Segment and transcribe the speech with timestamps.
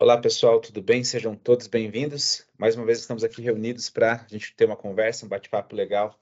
[0.00, 1.02] Olá, pessoal, tudo bem?
[1.02, 2.46] Sejam todos bem-vindos.
[2.56, 6.16] Mais uma vez estamos aqui reunidos para a gente ter uma conversa, um bate-papo legal,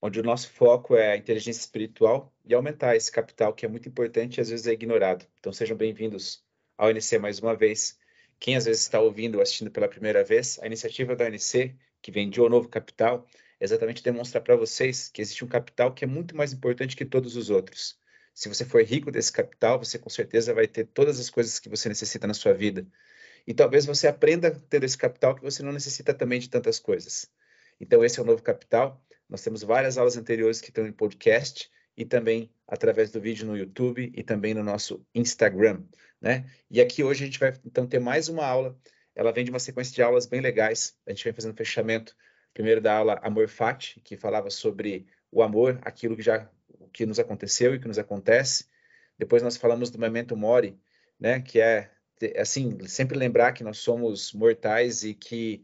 [0.00, 3.88] onde o nosso foco é a inteligência espiritual e aumentar esse capital que é muito
[3.88, 5.26] importante e às vezes é ignorado.
[5.40, 6.44] Então sejam bem-vindos
[6.78, 7.98] ao NC mais uma vez.
[8.38, 12.12] Quem às vezes está ouvindo ou assistindo pela primeira vez, a iniciativa da ANC, que
[12.12, 13.26] vem de O Novo Capital,
[13.58, 17.04] é exatamente demonstrar para vocês que existe um capital que é muito mais importante que
[17.04, 17.98] todos os outros
[18.34, 21.68] se você for rico desse capital, você com certeza vai ter todas as coisas que
[21.68, 22.84] você necessita na sua vida.
[23.46, 27.30] E talvez você aprenda tendo esse capital que você não necessita também de tantas coisas.
[27.80, 29.00] Então, esse é o novo capital.
[29.28, 33.56] Nós temos várias aulas anteriores que estão em podcast e também através do vídeo no
[33.56, 35.82] YouTube e também no nosso Instagram,
[36.20, 36.44] né?
[36.68, 38.76] E aqui hoje a gente vai então ter mais uma aula.
[39.14, 40.96] Ela vem de uma sequência de aulas bem legais.
[41.06, 42.16] A gente vem fazendo fechamento
[42.52, 46.48] primeiro da aula Amor Fati, que falava sobre o amor, aquilo que já
[46.94, 48.66] que nos aconteceu e que nos acontece.
[49.18, 50.78] Depois nós falamos do memento mori,
[51.20, 51.90] né, que é
[52.38, 55.62] assim, sempre lembrar que nós somos mortais e que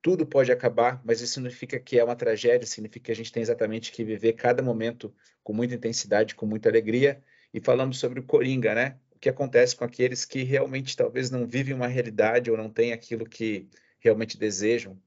[0.00, 3.42] tudo pode acabar, mas isso significa que é uma tragédia, significa que a gente tem
[3.42, 7.22] exatamente que viver cada momento com muita intensidade, com muita alegria.
[7.52, 8.98] E falamos sobre o coringa, né?
[9.14, 12.92] O que acontece com aqueles que realmente talvez não vivem uma realidade ou não têm
[12.92, 13.68] aquilo que
[14.00, 14.98] realmente desejam.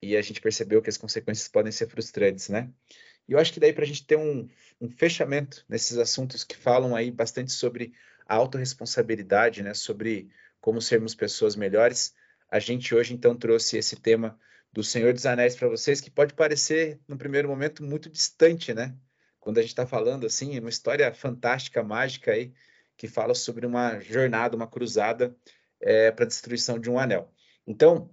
[0.00, 2.68] E a gente percebeu que as consequências podem ser frustrantes, né?
[3.32, 4.46] E eu acho que daí para a gente ter um,
[4.78, 7.94] um, fechamento nesses assuntos que falam aí bastante sobre
[8.28, 10.28] a autorresponsabilidade, né, sobre
[10.60, 12.14] como sermos pessoas melhores,
[12.50, 14.38] a gente hoje então trouxe esse tema
[14.70, 18.94] do Senhor dos Anéis para vocês, que pode parecer, no primeiro momento, muito distante, né?
[19.40, 22.52] Quando a gente está falando assim, é uma história fantástica, mágica aí,
[22.98, 25.34] que fala sobre uma jornada, uma cruzada
[25.80, 27.32] é, para a destruição de um anel.
[27.66, 28.10] Então,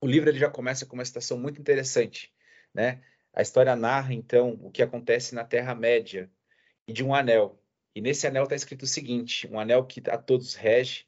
[0.00, 2.32] o livro ele já começa com uma citação muito interessante,
[2.72, 3.02] né?
[3.32, 6.30] A história narra, então, o que acontece na Terra-média
[6.86, 7.58] e de um anel.
[7.94, 11.06] E nesse anel está escrito o seguinte: um anel que a todos rege,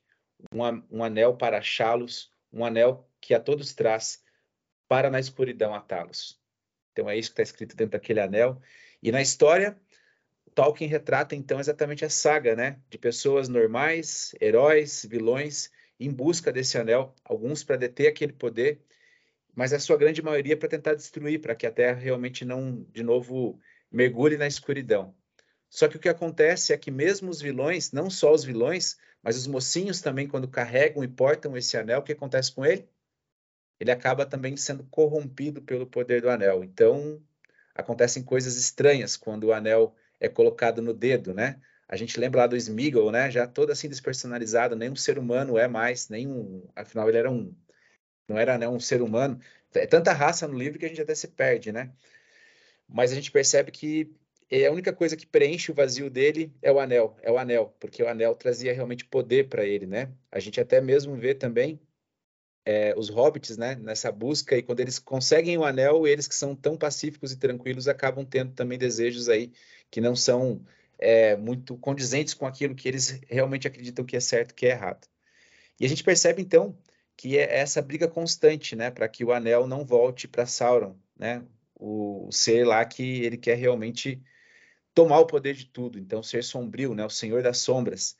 [0.52, 0.60] um,
[0.90, 4.22] um anel para achá-los, um anel que a todos traz,
[4.88, 6.40] para na escuridão atá-los.
[6.92, 8.60] Então é isso que está escrito dentro daquele anel.
[9.02, 9.78] E na história,
[10.54, 16.78] Tolkien retrata então exatamente a saga, né, de pessoas normais, heróis, vilões, em busca desse
[16.78, 18.80] anel, alguns para deter aquele poder
[19.54, 23.02] mas a sua grande maioria para tentar destruir, para que a Terra realmente não, de
[23.02, 23.58] novo,
[23.90, 25.14] mergulhe na escuridão.
[25.68, 29.36] Só que o que acontece é que mesmo os vilões, não só os vilões, mas
[29.36, 32.88] os mocinhos também, quando carregam e portam esse anel, o que acontece com ele?
[33.80, 36.62] Ele acaba também sendo corrompido pelo poder do anel.
[36.62, 37.20] Então,
[37.74, 41.60] acontecem coisas estranhas quando o anel é colocado no dedo, né?
[41.88, 43.30] A gente lembra lá do Smeagol, né?
[43.30, 47.54] Já todo assim despersonalizado, nenhum ser humano é mais, nenhum, afinal ele era um
[48.28, 49.38] não era né, um ser humano.
[49.74, 51.92] É tanta raça no livro que a gente até se perde, né?
[52.88, 54.14] Mas a gente percebe que
[54.66, 58.02] a única coisa que preenche o vazio dele é o anel, é o anel, porque
[58.02, 60.12] o anel trazia realmente poder para ele, né?
[60.30, 61.80] A gente até mesmo vê também
[62.64, 66.54] é, os hobbits, né, nessa busca, e quando eles conseguem o anel, eles que são
[66.54, 69.52] tão pacíficos e tranquilos acabam tendo também desejos aí
[69.90, 70.64] que não são
[70.98, 75.06] é, muito condizentes com aquilo que eles realmente acreditam que é certo, que é errado.
[75.78, 76.76] E a gente percebe então
[77.16, 81.44] que é essa briga constante, né, para que o anel não volte para Sauron, né,
[81.74, 84.22] o, o, ser lá que ele quer realmente
[84.94, 88.16] tomar o poder de tudo, então ser sombrio, né, o Senhor das Sombras.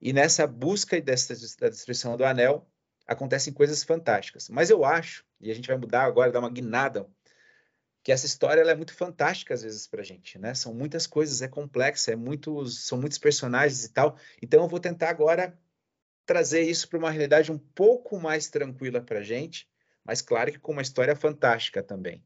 [0.00, 2.66] E nessa busca dessa, da destruição do anel
[3.06, 4.48] acontecem coisas fantásticas.
[4.48, 7.06] Mas eu acho, e a gente vai mudar agora, dar uma guinada,
[8.02, 10.54] que essa história ela é muito fantástica às vezes para a gente, né?
[10.54, 14.16] São muitas coisas, é complexa, é muitos, são muitos personagens e tal.
[14.40, 15.58] Então eu vou tentar agora
[16.30, 19.68] trazer isso para uma realidade um pouco mais tranquila para a gente,
[20.04, 22.24] mas claro que com uma história fantástica também.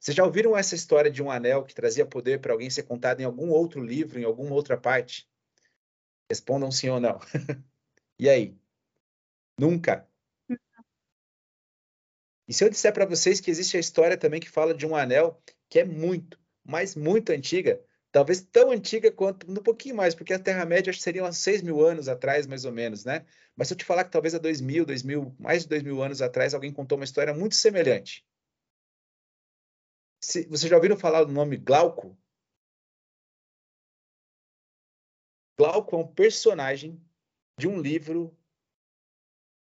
[0.00, 3.20] Vocês já ouviram essa história de um anel que trazia poder para alguém ser contado
[3.20, 5.28] em algum outro livro, em alguma outra parte?
[6.30, 7.20] Respondam sim ou não.
[8.18, 8.56] e aí?
[9.60, 10.08] Nunca?
[12.48, 14.96] E se eu disser para vocês que existe a história também que fala de um
[14.96, 20.34] anel que é muito, mas muito antiga, talvez tão antiga quanto, um pouquinho mais, porque
[20.34, 23.24] a Terra-média acho que seriam há 6 mil anos atrás, mais ou menos, né?
[23.56, 25.82] Mas se eu te falar que talvez há 2 mil, 2 mil, mais de 2
[25.82, 28.24] mil anos atrás, alguém contou uma história muito semelhante.
[30.20, 32.16] Se, vocês já ouviram falar do nome Glauco?
[35.58, 37.02] Glauco é um personagem
[37.58, 38.36] de um livro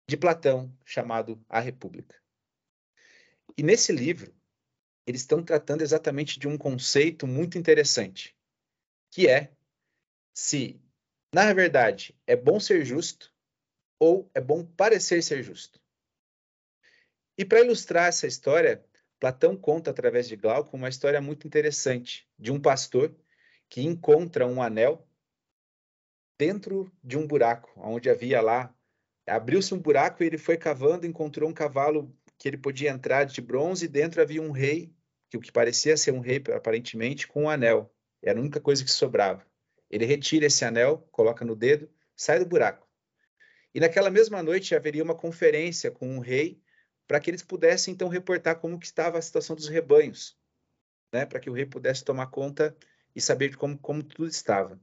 [0.10, 2.20] de Platão chamado A República.
[3.56, 4.34] E nesse livro,
[5.06, 8.36] eles estão tratando exatamente de um conceito muito interessante,
[9.12, 9.52] que é
[10.34, 10.82] se,
[11.34, 13.34] na verdade, é bom ser justo
[14.00, 15.80] ou é bom parecer ser justo.
[17.38, 18.86] E para ilustrar essa história,
[19.20, 23.16] Platão conta através de Glauco uma história muito interessante de um pastor
[23.70, 25.08] que encontra um anel
[26.38, 28.74] dentro de um buraco, onde havia lá
[29.30, 33.42] Abriu-se um buraco e ele foi cavando, encontrou um cavalo que ele podia entrar de
[33.42, 34.94] bronze, e dentro havia um rei,
[35.30, 37.94] que o que parecia ser um rei aparentemente, com um anel.
[38.22, 39.46] Era a única coisa que sobrava.
[39.90, 42.88] Ele retira esse anel, coloca no dedo, sai do buraco.
[43.74, 46.62] E naquela mesma noite haveria uma conferência com o rei
[47.08, 50.38] para que eles pudessem então reportar como que estava a situação dos rebanhos,
[51.12, 51.26] né?
[51.26, 52.76] Para que o rei pudesse tomar conta
[53.16, 54.80] e saber como como tudo estava.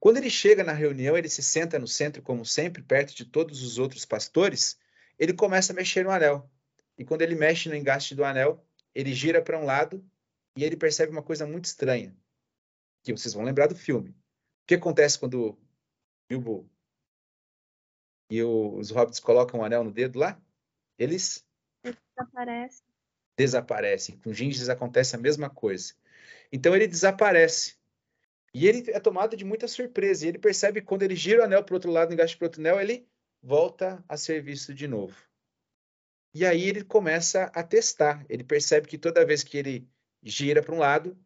[0.00, 3.62] Quando ele chega na reunião, ele se senta no centro como sempre, perto de todos
[3.62, 4.76] os outros pastores,
[5.16, 6.50] ele começa a mexer no anel.
[6.98, 10.04] E quando ele mexe no engaste do anel, ele gira para um lado
[10.56, 12.12] e ele percebe uma coisa muito estranha,
[13.02, 14.10] que vocês vão lembrar do filme.
[14.10, 15.58] O que acontece quando
[16.28, 16.68] Bilbo
[18.30, 20.40] e o, os hobbits colocam o um anel no dedo lá?
[20.98, 21.44] Eles
[21.82, 22.86] desaparecem.
[23.36, 24.18] Desaparecem.
[24.18, 25.94] Com Gingis acontece a mesma coisa.
[26.52, 27.76] Então ele desaparece.
[28.54, 30.24] E ele é tomado de muita surpresa.
[30.24, 32.44] E ele percebe que quando ele gira o anel para o outro lado, engaixa para
[32.44, 33.08] o outro anel, ele
[33.42, 35.16] volta a ser visto de novo.
[36.34, 38.24] E aí ele começa a testar.
[38.28, 39.88] Ele percebe que toda vez que ele
[40.22, 41.18] gira para um lado,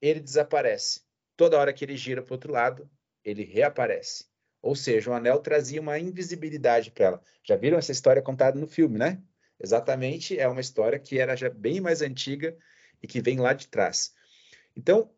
[0.00, 1.02] ele desaparece.
[1.40, 2.86] Toda hora que ele gira para o outro lado,
[3.24, 4.26] ele reaparece.
[4.60, 7.22] Ou seja, o anel trazia uma invisibilidade para ela.
[7.42, 9.22] Já viram essa história contada no filme, né?
[9.58, 12.54] Exatamente, é uma história que era já bem mais antiga
[13.02, 14.12] e que vem lá de trás.
[14.76, 15.10] Então,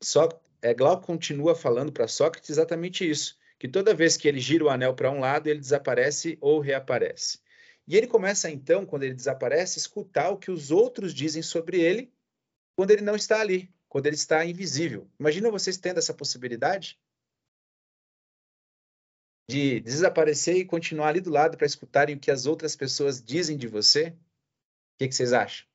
[0.00, 0.30] só
[0.62, 4.70] é, Glauco continua falando para Sócrates exatamente isso, que toda vez que ele gira o
[4.70, 7.40] anel para um lado, ele desaparece ou reaparece.
[7.86, 11.78] E ele começa então, quando ele desaparece, a escutar o que os outros dizem sobre
[11.78, 12.10] ele
[12.74, 15.10] quando ele não está ali, quando ele está invisível.
[15.18, 16.98] Imagina vocês tendo essa possibilidade
[19.48, 23.56] de desaparecer e continuar ali do lado para escutarem o que as outras pessoas dizem
[23.56, 24.08] de você?
[24.08, 25.66] O que, que vocês acham?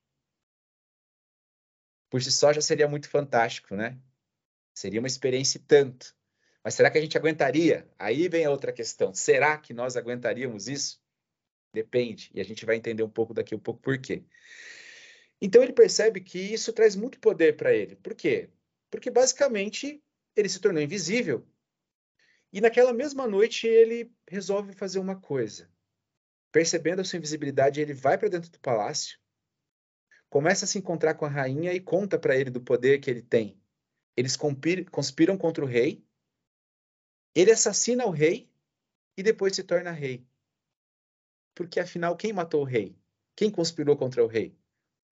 [2.09, 3.99] Por si só já seria muito fantástico, né?
[4.75, 6.15] Seria uma experiência e tanto.
[6.63, 7.89] Mas será que a gente aguentaria?
[7.97, 9.13] Aí vem a outra questão.
[9.13, 11.01] Será que nós aguentaríamos isso?
[11.73, 12.29] Depende.
[12.33, 14.23] E a gente vai entender um pouco daqui um pouco por quê.
[15.45, 17.97] Então ele percebe que isso traz muito poder para ele.
[17.97, 18.49] Por quê?
[18.89, 20.01] Porque basicamente
[20.37, 21.45] ele se tornou invisível
[22.53, 25.69] e naquela mesma noite ele resolve fazer uma coisa.
[26.49, 29.19] Percebendo a sua invisibilidade, ele vai para dentro do palácio,
[30.29, 33.21] começa a se encontrar com a rainha e conta para ele do poder que ele
[33.21, 33.61] tem.
[34.15, 36.07] Eles conspiram contra o rei,
[37.35, 38.49] ele assassina o rei
[39.17, 40.25] e depois se torna rei.
[41.53, 42.95] Porque afinal, quem matou o rei?
[43.35, 44.57] Quem conspirou contra o rei?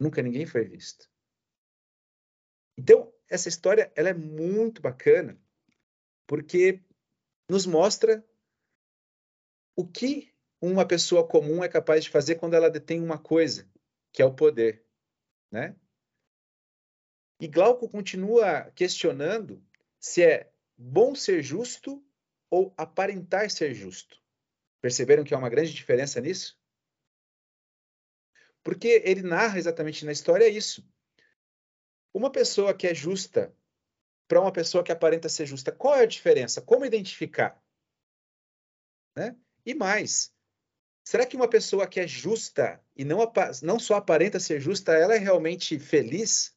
[0.01, 1.07] Nunca ninguém foi visto.
[2.75, 5.39] Então, essa história ela é muito bacana,
[6.25, 6.83] porque
[7.47, 8.27] nos mostra
[9.75, 13.71] o que uma pessoa comum é capaz de fazer quando ela detém uma coisa,
[14.11, 14.83] que é o poder,
[15.51, 15.75] né?
[17.39, 19.63] E Glauco continua questionando
[19.99, 22.03] se é bom ser justo
[22.49, 24.19] ou aparentar ser justo.
[24.81, 26.59] Perceberam que há uma grande diferença nisso?
[28.63, 30.87] Porque ele narra exatamente na história isso.
[32.13, 33.55] Uma pessoa que é justa
[34.27, 35.71] para uma pessoa que aparenta ser justa.
[35.71, 36.61] Qual é a diferença?
[36.61, 37.61] Como identificar?
[39.13, 39.35] Né?
[39.65, 40.33] E mais,
[41.03, 43.19] será que uma pessoa que é justa e não,
[43.61, 46.55] não só aparenta ser justa, ela é realmente feliz?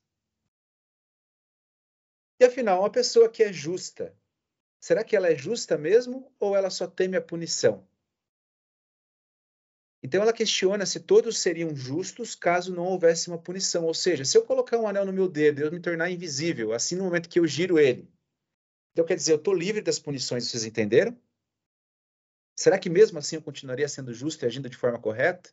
[2.39, 4.17] E afinal, uma pessoa que é justa,
[4.81, 7.85] será que ela é justa mesmo ou ela só teme a punição?
[10.05, 13.87] Então ela questiona se todos seriam justos caso não houvesse uma punição.
[13.87, 16.95] Ou seja, se eu colocar um anel no meu dedo eu me tornar invisível, assim
[16.95, 18.07] no momento que eu giro ele,
[18.93, 21.19] então quer dizer, eu estou livre das punições, vocês entenderam?
[22.55, 25.51] Será que mesmo assim eu continuaria sendo justo e agindo de forma correta?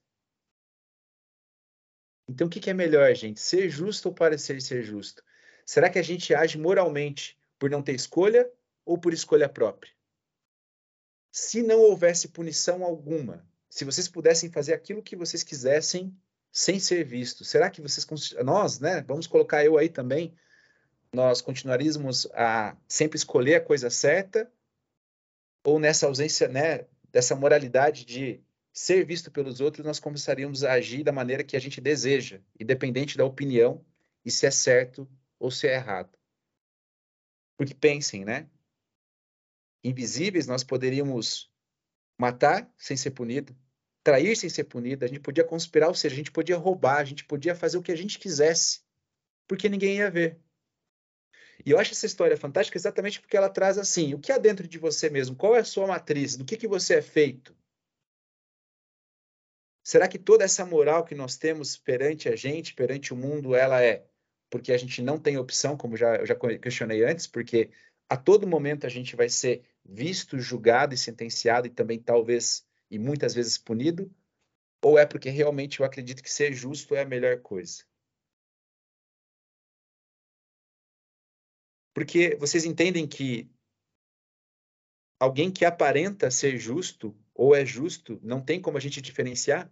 [2.27, 3.39] Então o que, que é melhor, gente?
[3.39, 5.23] Ser justo ou parecer ser justo?
[5.65, 8.51] Será que a gente age moralmente por não ter escolha
[8.83, 9.93] ou por escolha própria?
[11.31, 16.13] Se não houvesse punição alguma, se vocês pudessem fazer aquilo que vocês quisessem
[16.51, 18.05] sem ser vistos, será que vocês,
[18.43, 20.35] nós, né, vamos colocar eu aí também,
[21.13, 24.51] nós continuaríamos a sempre escolher a coisa certa
[25.63, 31.03] ou nessa ausência, né, dessa moralidade de ser visto pelos outros, nós começaríamos a agir
[31.03, 33.85] da maneira que a gente deseja, independente da opinião
[34.25, 35.09] e se é certo
[35.39, 36.17] ou se é errado.
[37.55, 38.49] Porque pensem, né?
[39.81, 41.50] Invisíveis, nós poderíamos
[42.21, 43.57] matar sem ser punido,
[44.03, 47.03] trair sem ser punido, a gente podia conspirar, ou seja, a gente podia roubar, a
[47.03, 48.81] gente podia fazer o que a gente quisesse,
[49.47, 50.39] porque ninguém ia ver.
[51.65, 54.67] E eu acho essa história fantástica exatamente porque ela traz assim, o que há dentro
[54.67, 55.35] de você mesmo?
[55.35, 56.35] Qual é a sua matriz?
[56.35, 57.55] Do que, que você é feito?
[59.83, 63.81] Será que toda essa moral que nós temos perante a gente, perante o mundo, ela
[63.81, 64.05] é
[64.47, 67.71] porque a gente não tem opção, como já, eu já questionei antes, porque
[68.07, 72.99] a todo momento a gente vai ser visto, julgado e sentenciado e também talvez e
[72.99, 74.13] muitas vezes punido?
[74.83, 77.83] Ou é porque realmente eu acredito que ser justo é a melhor coisa?
[81.93, 83.49] Porque vocês entendem que
[85.19, 89.71] alguém que aparenta ser justo ou é justo, não tem como a gente diferenciar?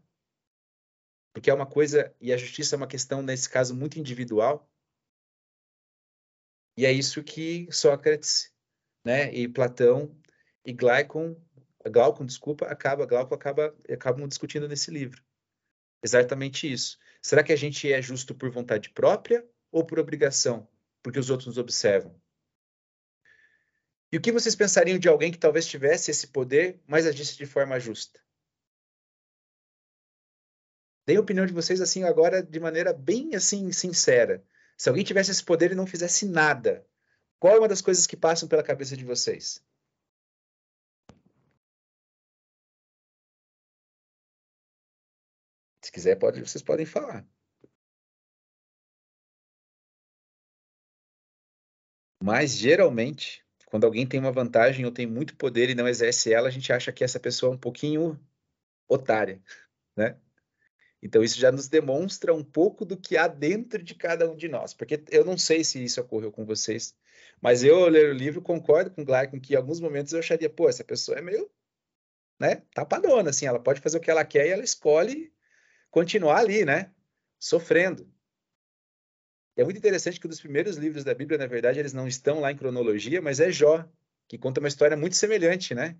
[1.33, 4.69] Porque é uma coisa, e a justiça é uma questão, nesse caso, muito individual.
[6.77, 8.53] E é isso que Sócrates,
[9.09, 10.15] né, e Platão
[10.63, 11.35] e Glaucon,
[11.91, 15.23] Glaucon, desculpa, acaba, Glaucon acaba, acabam discutindo nesse livro.
[16.03, 16.99] Exatamente isso.
[17.19, 20.69] Será que a gente é justo por vontade própria ou por obrigação,
[21.01, 22.15] porque os outros nos observam?
[24.11, 27.47] E o que vocês pensariam de alguém que talvez tivesse esse poder, mas agisse de
[27.47, 28.19] forma justa?
[31.07, 34.45] Deem a opinião de vocês assim agora de maneira bem assim sincera.
[34.77, 36.85] Se alguém tivesse esse poder e não fizesse nada,
[37.39, 39.63] qual é uma das coisas que passam pela cabeça de vocês?
[45.81, 47.25] Se quiser, pode, vocês podem falar.
[52.21, 56.47] Mas geralmente quando alguém tem uma vantagem ou tem muito poder e não exerce ela,
[56.47, 58.19] a gente acha que essa pessoa é um pouquinho
[58.87, 59.41] otária,
[59.95, 60.17] né?
[61.01, 64.49] Então isso já nos demonstra um pouco do que há dentro de cada um de
[64.49, 66.95] nós, porque eu não sei se isso ocorreu com vocês,
[67.41, 70.49] mas eu ler o livro concordo com o Glarkin que em alguns momentos eu acharia,
[70.49, 71.49] pô, essa pessoa é meio,
[72.39, 75.33] né, tapadona, assim, ela pode fazer o que ela quer e ela escolhe
[75.91, 76.91] continuar ali, né,
[77.39, 78.11] sofrendo
[79.61, 82.39] é muito interessante que um dos primeiros livros da Bíblia, na verdade, eles não estão
[82.39, 83.85] lá em cronologia, mas é Jó,
[84.27, 85.97] que conta uma história muito semelhante, né?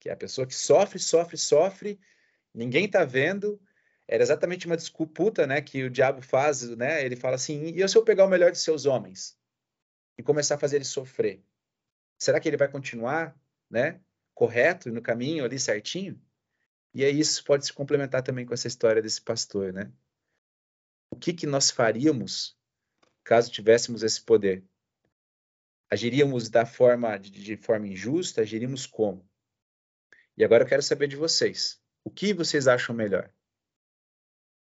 [0.00, 2.00] Que é a pessoa que sofre, sofre, sofre,
[2.54, 3.60] ninguém está vendo.
[4.08, 7.04] Era exatamente uma disputa, né, que o diabo faz, né?
[7.04, 9.36] Ele fala assim: "E se eu pegar o melhor de seus homens
[10.18, 11.42] e começar a fazer ele sofrer?
[12.18, 13.36] Será que ele vai continuar,
[13.70, 14.00] né,
[14.34, 16.20] correto no caminho ali certinho?"
[16.94, 19.92] E aí isso pode se complementar também com essa história desse pastor, né?
[21.12, 22.58] o que, que nós faríamos
[23.22, 24.64] caso tivéssemos esse poder?
[25.90, 28.40] Agiríamos da forma de, de forma injusta?
[28.40, 29.28] Agiríamos como?
[30.38, 31.78] E agora eu quero saber de vocês.
[32.02, 33.30] O que vocês acham melhor?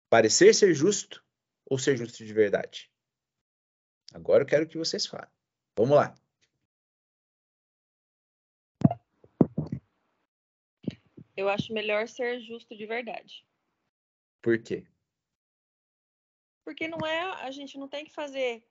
[0.10, 1.22] Parecer ser justo
[1.66, 2.90] ou ser justo de verdade?
[4.14, 5.30] Agora eu quero que vocês falem.
[5.78, 6.16] Vamos lá.
[11.36, 13.46] Eu acho melhor ser justo de verdade.
[14.42, 14.86] Por quê?
[16.66, 18.64] Porque não é, a gente não tem que fazer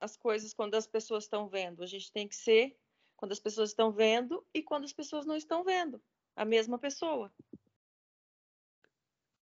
[0.00, 2.76] as coisas quando as pessoas estão vendo, a gente tem que ser
[3.16, 6.02] quando as pessoas estão vendo e quando as pessoas não estão vendo,
[6.34, 7.32] a mesma pessoa.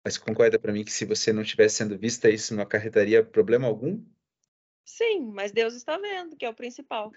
[0.05, 3.67] Mas concorda para mim que se você não estivesse sendo vista, isso não acarretaria problema
[3.67, 4.03] algum?
[4.87, 7.11] Sim, mas Deus está vendo, que é o principal.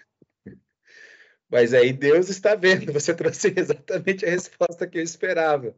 [1.48, 5.74] Mas aí Deus está vendo, você trouxe exatamente a resposta que eu esperava.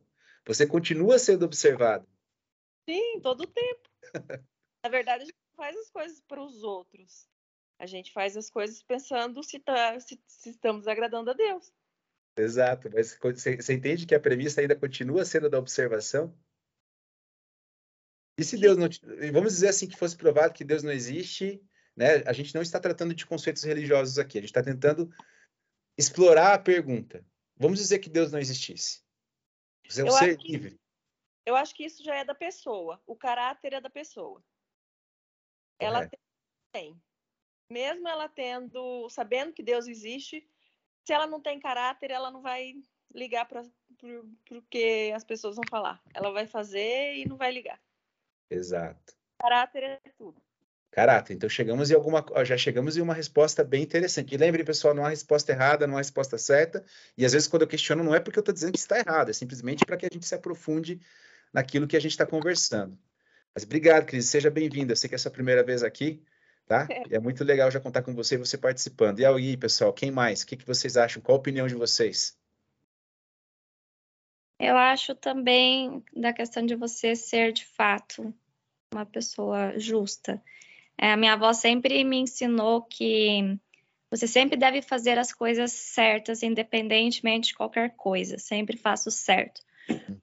[0.46, 2.06] Você continua sendo observado.
[2.88, 3.88] Sim, todo o tempo.
[4.82, 7.28] Na verdade, a gente faz as coisas para os outros.
[7.78, 11.72] A gente faz as coisas pensando se, tá, se, se estamos agradando a Deus.
[12.36, 16.34] Exato, mas você, você entende que a premissa ainda continua sendo da observação?
[18.38, 18.88] E se Deus não.
[19.32, 21.62] Vamos dizer assim que fosse provado que Deus não existe,
[21.96, 22.22] né?
[22.26, 25.10] A gente não está tratando de conceitos religiosos aqui, a gente está tentando
[25.96, 27.24] explorar a pergunta.
[27.56, 29.02] Vamos dizer que Deus não existisse.
[29.88, 30.80] Você é um eu ser livre.
[31.44, 33.00] Eu acho que isso já é da pessoa.
[33.06, 34.42] O caráter é da pessoa.
[35.78, 36.08] Ela
[36.72, 37.00] tem.
[37.68, 40.46] Mesmo ela tendo, sabendo que Deus existe,
[41.04, 42.74] se ela não tem caráter, ela não vai
[43.14, 46.02] ligar para o que as pessoas vão falar.
[46.14, 47.80] Ela vai fazer e não vai ligar.
[48.50, 49.14] Exato.
[49.40, 50.41] Caráter é tudo.
[50.92, 51.32] Caráter.
[51.32, 54.34] Então chegamos em alguma, já chegamos em uma resposta bem interessante.
[54.34, 56.84] E lembre, pessoal, não há resposta errada, não há resposta certa.
[57.16, 59.30] E às vezes quando eu questiono, não é porque eu estou dizendo que está errado,
[59.30, 61.00] é simplesmente para que a gente se aprofunde
[61.50, 62.98] naquilo que a gente está conversando.
[63.54, 64.26] Mas obrigado, Cris.
[64.26, 64.92] Seja bem-vinda.
[64.92, 66.22] Eu sei que é a sua primeira vez aqui,
[66.66, 66.86] tá?
[66.90, 67.02] É.
[67.16, 69.20] é muito legal já contar com você e você participando.
[69.20, 70.42] E aí, pessoal, quem mais?
[70.42, 71.22] O que, que vocês acham?
[71.22, 72.36] Qual a opinião de vocês?
[74.60, 78.32] Eu acho também da questão de você ser, de fato,
[78.92, 80.42] uma pessoa justa.
[80.96, 83.58] É, minha avó sempre me ensinou que
[84.10, 88.38] você sempre deve fazer as coisas certas, independentemente de qualquer coisa.
[88.38, 89.62] Sempre faça o certo.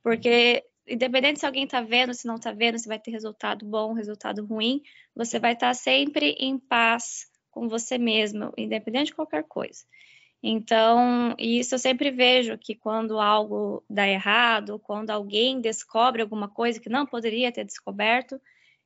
[0.04, 3.94] Porque independente se alguém está vendo, se não está vendo, se vai ter resultado bom,
[3.94, 4.82] resultado ruim,
[5.16, 9.84] você vai estar tá sempre em paz com você mesmo, independente de qualquer coisa.
[10.42, 16.80] Então, isso eu sempre vejo que quando algo dá errado, quando alguém descobre alguma coisa
[16.80, 18.40] que não poderia ter descoberto,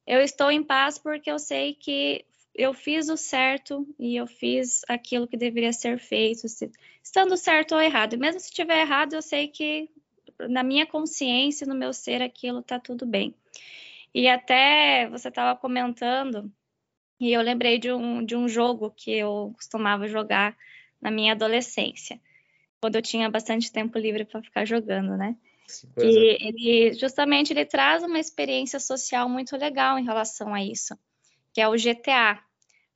[0.05, 4.81] eu estou em paz porque eu sei que eu fiz o certo e eu fiz
[4.87, 6.45] aquilo que deveria ser feito,
[7.01, 8.13] estando certo ou errado.
[8.13, 9.89] E mesmo se estiver errado, eu sei que
[10.49, 13.33] na minha consciência, no meu ser, aquilo tá tudo bem.
[14.13, 16.51] E até você estava comentando,
[17.19, 20.55] e eu lembrei de um, de um jogo que eu costumava jogar
[21.01, 22.19] na minha adolescência,
[22.79, 25.35] quando eu tinha bastante tempo livre para ficar jogando, né?
[25.95, 30.97] Que ele justamente ele traz uma experiência social muito legal em relação a isso,
[31.53, 32.39] que é o GTA,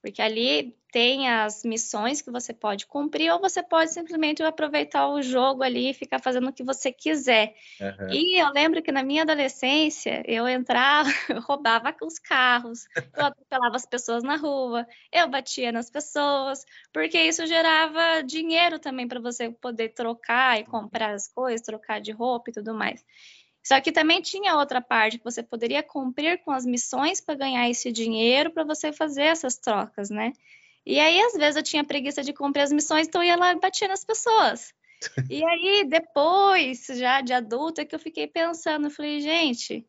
[0.07, 5.21] porque ali tem as missões que você pode cumprir, ou você pode simplesmente aproveitar o
[5.21, 7.53] jogo ali e ficar fazendo o que você quiser.
[7.79, 8.09] Uhum.
[8.09, 13.75] E eu lembro que na minha adolescência, eu entrava, eu roubava os carros, eu atropelava
[13.75, 19.51] as pessoas na rua, eu batia nas pessoas, porque isso gerava dinheiro também para você
[19.51, 23.03] poder trocar e comprar as coisas, trocar de roupa e tudo mais.
[23.65, 27.69] Só que também tinha outra parte que você poderia cumprir com as missões para ganhar
[27.69, 30.31] esse dinheiro para você fazer essas trocas, né?
[30.85, 33.51] E aí, às vezes, eu tinha preguiça de cumprir as missões, então eu ia lá
[33.51, 34.73] e batia nas pessoas.
[35.29, 39.85] E aí, depois, já de adulta, que eu fiquei pensando, eu falei, gente,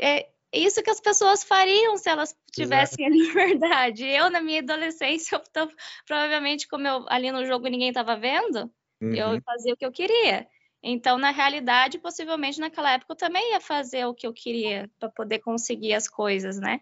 [0.00, 4.04] é isso que as pessoas fariam se elas tivessem a liberdade.
[4.04, 5.68] Eu, na minha adolescência, eu
[6.06, 8.70] provavelmente, como eu, ali no jogo ninguém estava vendo,
[9.02, 9.14] uhum.
[9.14, 10.46] eu fazia o que eu queria.
[10.82, 15.08] Então, na realidade, possivelmente naquela época eu também ia fazer o que eu queria para
[15.08, 16.80] poder conseguir as coisas, né?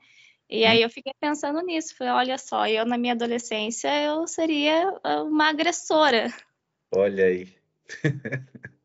[0.49, 4.97] E aí eu fiquei pensando nisso, falei, olha só, eu na minha adolescência eu seria
[5.03, 6.33] ah, uma agressora.
[6.95, 7.57] Olha aí.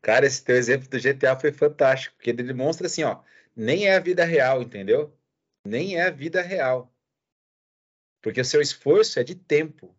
[0.00, 3.22] Cara, esse teu exemplo do GTA foi fantástico, porque ele demonstra assim, ó,
[3.56, 5.16] nem é a vida real, entendeu?
[5.64, 6.92] Nem é a vida real.
[8.20, 9.96] Porque o seu esforço é de tempo.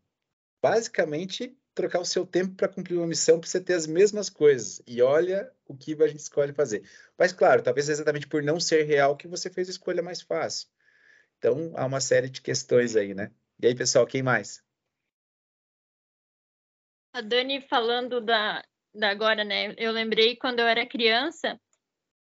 [0.61, 4.81] Basicamente, trocar o seu tempo para cumprir uma missão para você ter as mesmas coisas.
[4.85, 6.83] E olha o que a gente escolhe fazer.
[7.17, 10.69] Mas, claro, talvez exatamente por não ser real que você fez a escolha mais fácil.
[11.37, 13.31] Então, há uma série de questões aí, né?
[13.61, 14.63] E aí, pessoal, quem mais?
[17.13, 19.73] A Dani falando da, da agora, né?
[19.77, 21.59] Eu lembrei quando eu era criança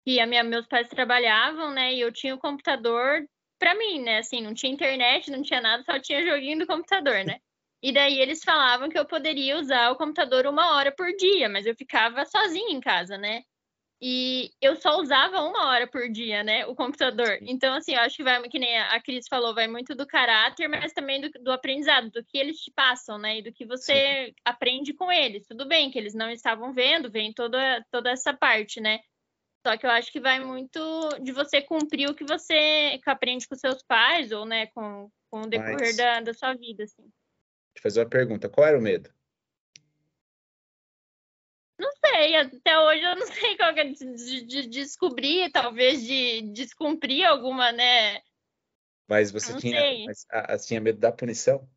[0.04, 1.93] que a minha, meus pais trabalhavam, né?
[1.93, 3.27] E eu tinha o computador
[3.60, 4.19] para mim, né?
[4.19, 7.39] Assim, não tinha internet, não tinha nada, só tinha joguinho do computador, né?
[7.82, 11.65] E daí eles falavam que eu poderia usar o computador uma hora por dia, mas
[11.65, 13.44] eu ficava sozinha em casa, né?
[14.04, 17.38] E eu só usava uma hora por dia, né, o computador.
[17.41, 20.67] Então, assim, eu acho que vai, que nem a Cris falou, vai muito do caráter,
[20.67, 24.26] mas também do, do aprendizado, do que eles te passam, né, e do que você
[24.26, 24.34] Sim.
[24.44, 25.46] aprende com eles.
[25.48, 29.00] Tudo bem que eles não estavam vendo, vem toda, toda essa parte, né?
[29.65, 30.80] Só que eu acho que vai muito
[31.22, 35.48] de você cumprir o que você aprende com seus pais, ou, né, com, com o
[35.48, 35.98] decorrer mas...
[35.98, 37.08] da, da sua vida, assim
[37.73, 38.49] te fazer uma pergunta.
[38.49, 39.13] Qual era o medo?
[41.79, 47.27] Não sei, até hoje eu não sei qual é de, de descobrir, talvez de descumprir
[47.27, 48.21] alguma, né?
[49.07, 51.67] Mas você tinha, mas, a, a, tinha medo da punição?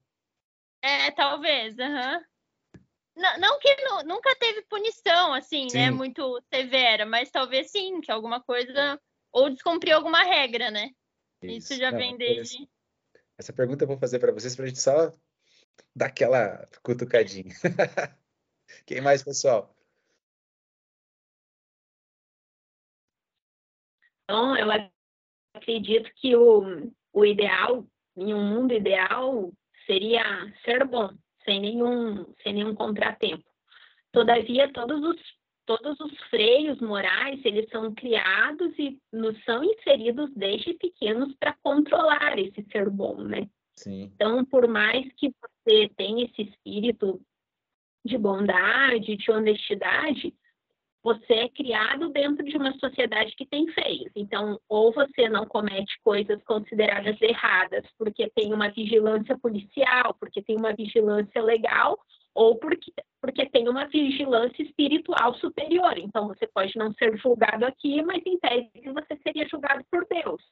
[0.83, 2.17] É, talvez, aham.
[2.17, 2.25] Uhum.
[3.17, 5.77] Não, não, que nunca teve punição, assim, né, sim.
[5.79, 9.01] né, muito severa, mas talvez sim, que alguma coisa,
[9.33, 10.91] ou descumprir alguma regra, né?
[11.41, 12.69] Isso, Isso já não, vem desde...
[13.39, 15.13] Essa pergunta eu vou fazer para vocês para a gente só
[15.95, 17.55] daquela cutucadinha.
[18.87, 19.75] Quem mais, pessoal?
[24.25, 24.69] Então, eu
[25.55, 29.53] acredito que o, o ideal, em um mundo ideal,
[29.87, 30.25] seria
[30.65, 31.11] ser bom,
[31.45, 33.45] sem nenhum, sem nenhum contratempo.
[34.13, 35.21] Todavia, todos os,
[35.67, 42.39] todos os freios morais, eles são criados e nos são inseridos desde pequenos para controlar
[42.39, 43.49] esse ser bom, né?
[43.77, 44.13] Sim.
[44.15, 47.21] Então, por mais que você tenha esse espírito
[48.05, 50.35] de bondade, de honestidade,
[51.03, 54.11] você é criado dentro de uma sociedade que tem feios.
[54.15, 60.57] Então, ou você não comete coisas consideradas erradas porque tem uma vigilância policial, porque tem
[60.57, 61.99] uma vigilância legal,
[62.35, 65.99] ou porque, porque tem uma vigilância espiritual superior.
[65.99, 70.43] Então, você pode não ser julgado aqui, mas em tese você seria julgado por Deus.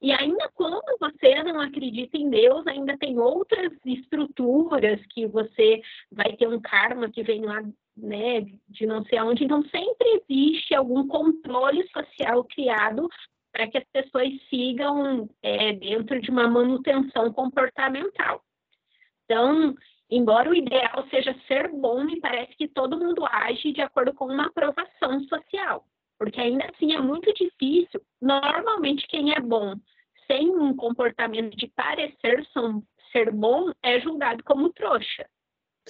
[0.00, 5.80] E ainda quando você não acredita em Deus, ainda tem outras estruturas que você
[6.12, 7.62] vai ter um karma que vem lá,
[7.96, 9.44] né, de não sei aonde.
[9.44, 13.08] Então, sempre existe algum controle social criado
[13.52, 18.42] para que as pessoas sigam é, dentro de uma manutenção comportamental.
[19.24, 19.74] Então,
[20.10, 24.26] embora o ideal seja ser bom, me parece que todo mundo age de acordo com
[24.26, 25.86] uma aprovação social
[26.18, 28.00] porque ainda assim é muito difícil.
[28.20, 29.74] Normalmente, quem é bom
[30.26, 32.46] sem um comportamento de parecer
[33.12, 35.28] ser bom é julgado como trouxa.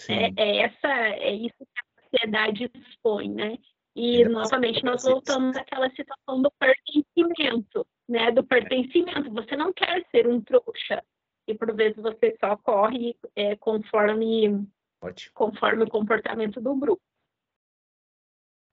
[0.09, 3.59] É, é, essa, é isso que a sociedade expõe, né?
[3.95, 8.31] E novamente nós voltamos àquela situação do pertencimento, né?
[8.31, 9.31] Do pertencimento.
[9.33, 11.03] Você não quer ser um trouxa
[11.49, 14.67] e por vezes você só corre é, conforme
[15.01, 15.33] Ótimo.
[15.35, 17.03] conforme o comportamento do grupo.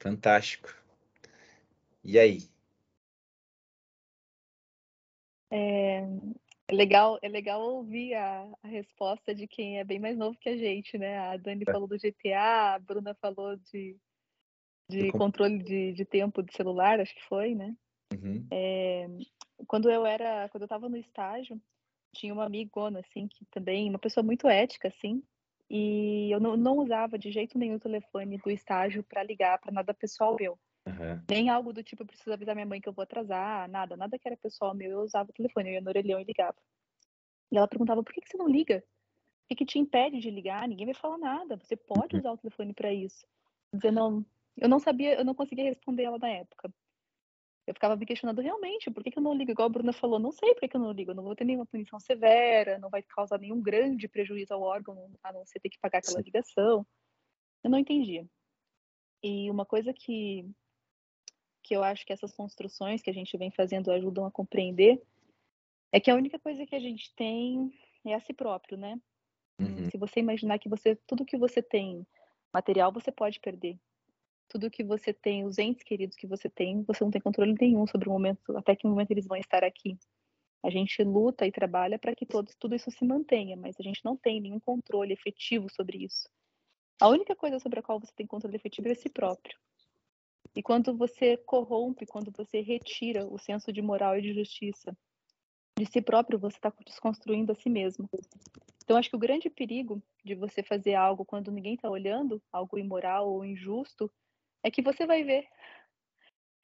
[0.01, 0.82] Fantástico.
[2.03, 2.39] E aí?
[5.49, 5.99] É,
[6.67, 10.49] é legal, é legal ouvir a, a, resposta de quem é bem mais novo que
[10.49, 11.17] a gente, né?
[11.19, 11.71] A Dani é.
[11.71, 13.95] falou do GTA, a Bruna falou de,
[14.89, 17.75] de controle de, de tempo de celular, acho que foi, né?
[18.13, 18.45] Uhum.
[18.51, 19.07] É,
[19.67, 21.61] quando eu era, quando eu estava no estágio,
[22.13, 25.23] tinha uma amigona, assim, que também, uma pessoa muito ética, assim,
[25.69, 29.71] e eu não, não usava de jeito nenhum o telefone do estágio para ligar para
[29.71, 30.57] nada pessoal meu.
[30.85, 31.23] Uhum.
[31.29, 34.19] Nem algo do tipo, eu preciso avisar minha mãe que eu vou atrasar, nada, nada
[34.19, 36.57] que era pessoal meu, eu usava o telefone, eu ia no orelhão e ligava.
[37.51, 38.83] E ela perguntava, por que, que você não liga?
[39.45, 40.67] O que, que te impede de ligar?
[40.67, 42.19] Ninguém vai falar nada, você pode uhum.
[42.19, 43.25] usar o telefone para isso.
[43.73, 44.25] Dizer, não,
[44.57, 46.73] eu não sabia, eu não conseguia responder ela na época.
[47.65, 49.51] Eu ficava me questionando realmente, por que, que eu não ligo?
[49.51, 51.33] Igual a Bruna falou, não sei por que, que eu não ligo, eu não vou
[51.33, 55.61] ter nenhuma punição severa, não vai causar nenhum grande prejuízo ao órgão, a não ser
[55.61, 56.85] ter que pagar aquela ligação.
[57.63, 58.27] Eu não entendia.
[59.23, 60.45] E uma coisa que
[61.63, 65.01] que eu acho que essas construções que a gente vem fazendo ajudam a compreender,
[65.91, 67.71] é que a única coisa que a gente tem
[68.05, 68.99] é a si próprio, né?
[69.59, 69.89] Uhum.
[69.89, 72.05] Se você imaginar que você tudo que você tem
[72.53, 73.79] material você pode perder.
[74.47, 77.87] Tudo que você tem, os entes queridos que você tem, você não tem controle nenhum
[77.87, 79.97] sobre o momento, até que momento eles vão estar aqui.
[80.63, 84.03] A gente luta e trabalha para que todos, tudo isso se mantenha, mas a gente
[84.05, 86.29] não tem nenhum controle efetivo sobre isso.
[87.01, 89.57] A única coisa sobre a qual você tem controle efetivo é si próprio.
[90.55, 94.95] E quando você corrompe, quando você retira o senso de moral e de justiça
[95.77, 98.07] de si próprio, você está desconstruindo a si mesmo.
[98.83, 102.77] Então, acho que o grande perigo de você fazer algo quando ninguém está olhando, algo
[102.77, 104.11] imoral ou injusto,
[104.61, 105.47] é que você vai ver.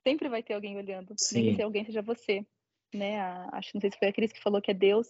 [0.08, 1.43] Sempre vai ter alguém olhando, Sim.
[1.43, 2.45] nem que alguém seja você.
[2.93, 3.19] Né?
[3.19, 5.08] A, acho não sei se foi a Cris que falou que é Deus,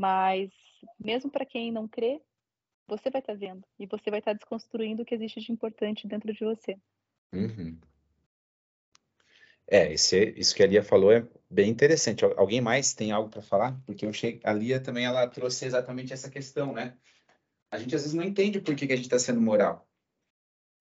[0.00, 0.50] mas
[0.98, 2.20] mesmo para quem não crê,
[2.86, 5.52] você vai estar tá vendo e você vai estar tá desconstruindo o que existe de
[5.52, 6.78] importante dentro de você.
[7.32, 7.78] Uhum.
[9.70, 12.24] É, esse, isso que a Lia falou é bem interessante.
[12.24, 13.78] Alguém mais tem algo para falar?
[13.84, 16.96] Porque eu achei, a Lia também ela trouxe exatamente essa questão, né?
[17.70, 19.86] A gente às vezes não entende por que, que a gente está sendo moral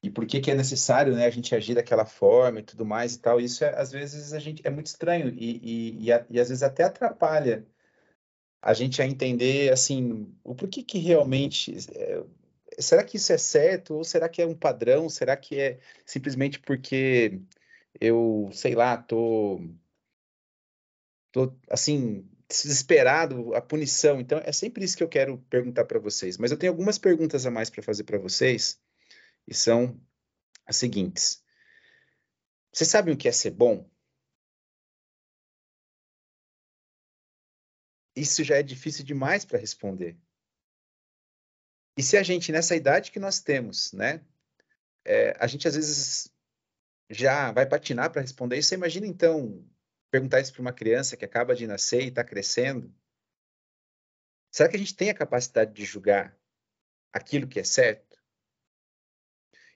[0.02, 3.16] e por que, que é necessário, né, a gente agir daquela forma e tudo mais
[3.16, 3.40] e tal.
[3.40, 5.60] Isso é, às vezes a gente é muito estranho e,
[5.98, 7.66] e, e, a, e às vezes até atrapalha
[8.62, 12.24] a gente a entender assim o porquê que realmente é,
[12.80, 15.10] será que isso é certo ou será que é um padrão?
[15.10, 17.42] Será que é simplesmente porque
[18.00, 19.60] eu, sei lá, tô,
[21.32, 24.20] tô assim, desesperado, a punição.
[24.20, 26.38] Então, é sempre isso que eu quero perguntar para vocês.
[26.38, 28.80] Mas eu tenho algumas perguntas a mais para fazer para vocês,
[29.48, 30.00] e são
[30.66, 31.44] as seguintes.
[32.72, 33.90] Vocês sabem o que é ser bom?
[38.16, 40.18] Isso já é difícil demais para responder.
[41.98, 44.22] E se a gente, nessa idade que nós temos, né,
[45.04, 46.32] é, a gente às vezes
[47.10, 48.70] já vai patinar para responder isso.
[48.70, 49.66] Você imagina, então,
[50.12, 52.94] perguntar isso para uma criança que acaba de nascer e está crescendo?
[54.52, 56.38] Será que a gente tem a capacidade de julgar
[57.12, 58.18] aquilo que é certo?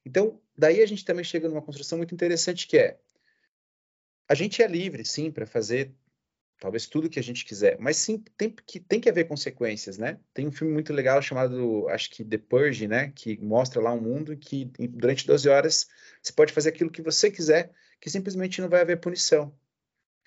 [0.05, 2.99] Então, daí a gente também chega numa construção muito interessante que é
[4.27, 5.93] a gente é livre, sim, para fazer
[6.61, 10.19] talvez tudo que a gente quiser, mas sim tem que tem que haver consequências, né?
[10.31, 13.99] Tem um filme muito legal chamado, acho que The Purge, né, que mostra lá um
[13.99, 15.89] mundo que durante 12 horas
[16.21, 19.51] você pode fazer aquilo que você quiser, que simplesmente não vai haver punição.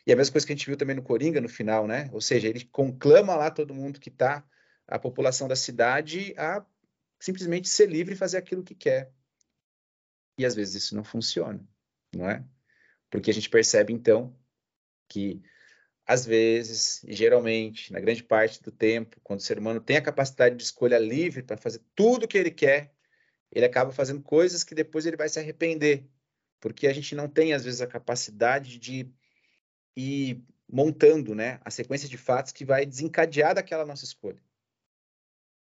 [0.04, 2.10] E a mesma coisa que a gente viu também no Coringa no final, né?
[2.12, 4.44] Ou seja, ele conclama lá todo mundo que está
[4.88, 6.66] a população da cidade a
[7.20, 9.12] simplesmente ser livre e fazer aquilo que quer.
[10.36, 11.64] E às vezes isso não funciona,
[12.12, 12.44] não é?
[13.08, 14.36] Porque a gente percebe então
[15.08, 15.40] que
[16.06, 20.02] às vezes, e geralmente, na grande parte do tempo, quando o ser humano tem a
[20.02, 22.92] capacidade de escolha livre para fazer tudo o que ele quer,
[23.50, 26.06] ele acaba fazendo coisas que depois ele vai se arrepender,
[26.60, 29.10] porque a gente não tem, às vezes, a capacidade de
[29.96, 34.42] ir montando né, a sequência de fatos que vai desencadear daquela nossa escolha.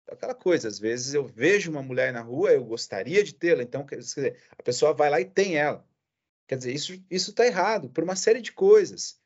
[0.04, 3.64] Então, aquela coisa, às vezes eu vejo uma mulher na rua, eu gostaria de tê-la,
[3.64, 5.86] então quer dizer, a pessoa vai lá e tem ela.
[6.48, 9.19] Quer dizer, isso está errado por uma série de coisas.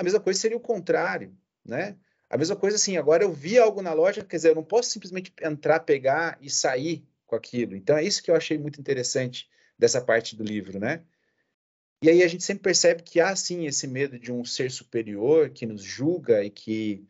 [0.00, 1.94] A mesma coisa seria o contrário, né?
[2.30, 4.88] A mesma coisa assim, agora eu vi algo na loja, quer dizer, eu não posso
[4.88, 7.76] simplesmente entrar, pegar e sair com aquilo.
[7.76, 9.46] Então é isso que eu achei muito interessante
[9.78, 11.04] dessa parte do livro, né?
[12.02, 15.50] E aí a gente sempre percebe que há sim esse medo de um ser superior
[15.50, 17.06] que nos julga e que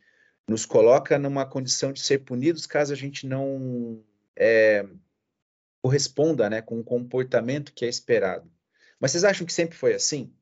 [0.49, 4.03] nos coloca numa condição de ser punidos caso a gente não
[4.35, 4.85] é,
[5.81, 8.51] corresponda, né, com o comportamento que é esperado.
[8.99, 10.35] Mas vocês acham que sempre foi assim?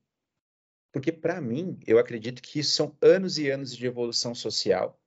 [0.91, 4.99] Porque, para mim, eu acredito que são anos e anos de evolução social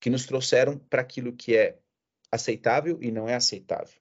[0.00, 1.78] que nos trouxeram para aquilo que é
[2.30, 3.98] aceitável e não é aceitável.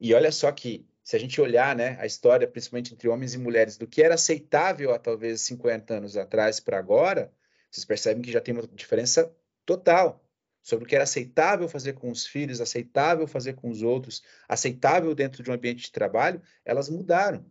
[0.00, 3.38] E olha só que se a gente olhar né, a história, principalmente entre homens e
[3.38, 7.32] mulheres, do que era aceitável há talvez 50 anos atrás para agora,
[7.70, 9.34] vocês percebem que já tem uma diferença
[9.64, 10.22] total
[10.62, 15.14] sobre o que era aceitável fazer com os filhos, aceitável fazer com os outros, aceitável
[15.14, 17.44] dentro de um ambiente de trabalho, elas mudaram.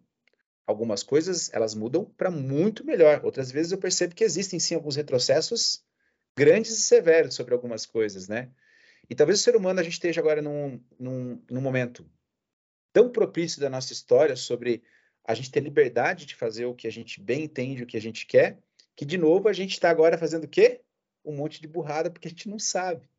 [0.71, 3.19] Algumas coisas elas mudam para muito melhor.
[3.25, 5.83] Outras vezes eu percebo que existem sim alguns retrocessos
[6.35, 8.49] grandes e severos sobre algumas coisas, né?
[9.09, 12.09] E talvez o ser humano a gente esteja agora num, num, num momento
[12.93, 14.81] tão propício da nossa história sobre
[15.25, 18.01] a gente ter liberdade de fazer o que a gente bem entende, o que a
[18.01, 18.57] gente quer,
[18.95, 20.79] que de novo a gente está agora fazendo o quê?
[21.25, 23.09] Um monte de burrada porque a gente não sabe.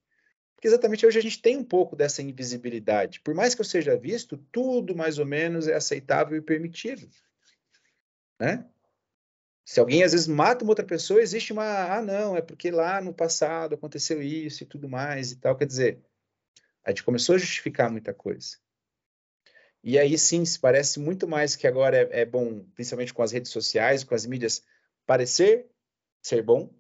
[0.55, 3.21] Porque exatamente hoje a gente tem um pouco dessa invisibilidade.
[3.21, 7.09] Por mais que eu seja visto, tudo mais ou menos é aceitável e permitido.
[8.43, 8.69] Né?
[9.65, 13.01] Se alguém às vezes mata uma outra pessoa, existe uma, ah, não, é porque lá
[13.01, 15.57] no passado aconteceu isso e tudo mais e tal.
[15.57, 16.05] Quer dizer,
[16.85, 18.57] a gente começou a justificar muita coisa.
[19.85, 23.31] E aí sim, se parece muito mais que agora é, é, bom, principalmente com as
[23.31, 24.65] redes sociais, com as mídias,
[25.07, 25.71] parecer
[26.21, 26.75] ser bom,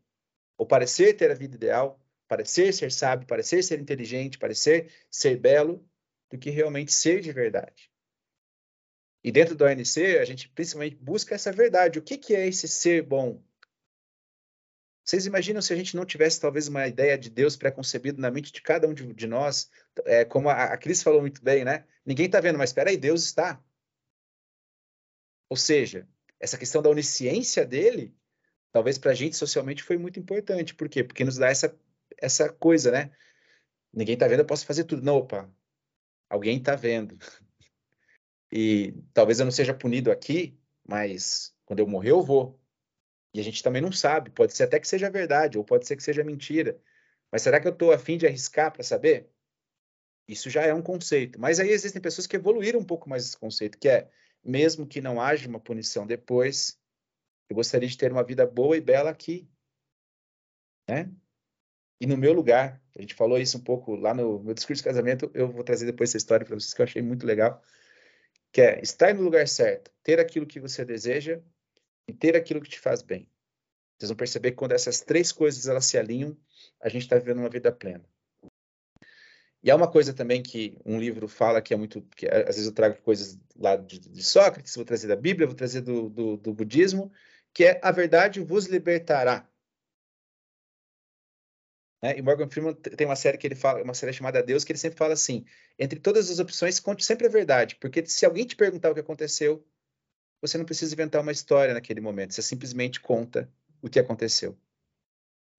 [0.58, 5.88] ou parecer ter a vida ideal, parecer ser sábio, parecer ser inteligente, parecer ser belo,
[6.28, 7.91] do que realmente ser de verdade.
[9.24, 11.98] E dentro do ONC, a gente principalmente busca essa verdade.
[11.98, 13.40] O que, que é esse ser bom?
[15.04, 18.52] Vocês imaginam se a gente não tivesse talvez uma ideia de Deus pré-concebido na mente
[18.52, 19.70] de cada um de, de nós?
[20.04, 21.84] É, como a, a Cris falou muito bem, né?
[22.04, 23.62] Ninguém está vendo, mas espera aí, Deus está.
[25.48, 26.08] Ou seja,
[26.40, 28.14] essa questão da onisciência dele,
[28.72, 30.74] talvez para a gente socialmente foi muito importante.
[30.74, 31.04] Por quê?
[31.04, 31.76] Porque nos dá essa,
[32.16, 33.10] essa coisa, né?
[33.92, 35.02] Ninguém está vendo, eu posso fazer tudo.
[35.02, 35.52] Não, opa,
[36.28, 37.18] alguém está vendo.
[38.52, 42.60] E talvez eu não seja punido aqui, mas quando eu morrer eu vou.
[43.34, 45.96] E a gente também não sabe, pode ser até que seja verdade, ou pode ser
[45.96, 46.78] que seja mentira.
[47.30, 49.30] Mas será que eu estou afim de arriscar para saber?
[50.28, 51.40] Isso já é um conceito.
[51.40, 54.10] Mas aí existem pessoas que evoluíram um pouco mais esse conceito, que é,
[54.44, 56.78] mesmo que não haja uma punição depois,
[57.48, 59.48] eu gostaria de ter uma vida boa e bela aqui.
[60.86, 61.10] Né?
[61.98, 64.88] E no meu lugar, a gente falou isso um pouco lá no meu discurso de
[64.88, 67.62] casamento, eu vou trazer depois essa história para vocês que eu achei muito legal,
[68.52, 71.40] que é estar no lugar certo, ter aquilo que você deseja
[72.06, 73.26] e ter aquilo que te faz bem.
[73.98, 76.36] Vocês vão perceber que quando essas três coisas elas se alinham,
[76.80, 78.04] a gente está vivendo uma vida plena.
[79.62, 82.02] E há uma coisa também que um livro fala que é muito.
[82.16, 85.54] Que às vezes eu trago coisas lá de, de Sócrates, vou trazer da Bíblia, vou
[85.54, 87.12] trazer do, do, do budismo,
[87.54, 89.48] que é a verdade vos libertará.
[92.02, 92.18] Né?
[92.18, 94.78] E Morgan Freeman tem uma série que ele fala, uma série chamada Deus, que ele
[94.78, 95.44] sempre fala assim:
[95.78, 99.00] entre todas as opções, conte sempre a verdade, porque se alguém te perguntar o que
[99.00, 99.64] aconteceu,
[100.40, 103.48] você não precisa inventar uma história naquele momento, você simplesmente conta
[103.80, 104.58] o que aconteceu.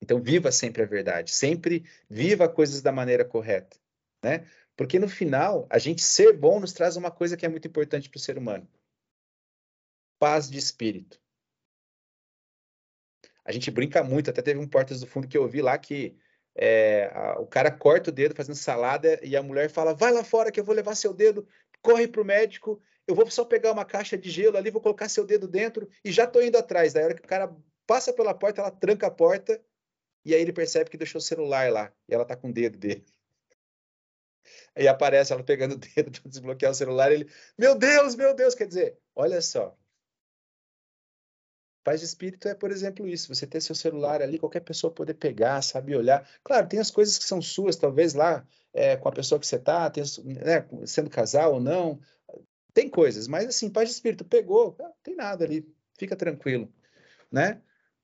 [0.02, 3.78] Então, viva sempre a verdade, sempre viva coisas da maneira correta,
[4.22, 4.46] né?
[4.76, 8.10] Porque no final, a gente ser bom nos traz uma coisa que é muito importante
[8.10, 8.68] para o ser humano:
[10.20, 11.22] paz de espírito.
[13.46, 16.18] A gente brinca muito, até teve um Portas do Fundo que eu ouvi lá que
[16.56, 20.24] é, a, o cara corta o dedo fazendo salada e a mulher fala: vai lá
[20.24, 21.48] fora que eu vou levar seu dedo,
[21.82, 25.10] corre para o médico eu vou só pegar uma caixa de gelo ali, vou colocar
[25.10, 26.94] seu dedo dentro e já estou indo atrás.
[26.94, 27.54] Daí, hora que o cara
[27.86, 29.62] passa pela porta, ela tranca a porta
[30.26, 32.78] e aí ele percebe que deixou o celular lá e ela tá com o dedo
[32.78, 33.06] dele.
[34.76, 38.56] Aí aparece ela pegando o dedo para desbloquear o celular ele, meu Deus, meu Deus,
[38.56, 39.78] quer dizer, olha só.
[41.84, 43.34] Paz de espírito é, por exemplo, isso.
[43.34, 46.28] Você ter seu celular ali, qualquer pessoa poder pegar, sabe, olhar.
[46.44, 49.58] Claro, tem as coisas que são suas, talvez lá é, com a pessoa que você
[49.58, 49.92] está,
[50.24, 52.00] né, sendo casal ou não,
[52.74, 55.68] tem coisas, mas assim, paz de espírito, pegou, não tem nada ali,
[55.98, 56.74] fica tranquilo,
[57.32, 57.62] né?